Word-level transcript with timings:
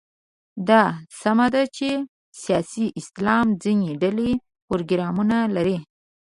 دا 0.69 0.83
سمه 1.21 1.47
ده 1.53 1.63
چې 1.75 1.89
سیاسي 2.43 2.85
اسلام 2.99 3.45
ځینې 3.63 3.89
ډلې 4.01 4.31
پروګرامونه 4.67 5.37
لري. 5.55 5.77